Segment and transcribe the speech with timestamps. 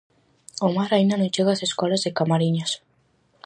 [0.67, 2.71] O mar aínda non chega ás escolas de Camariñas.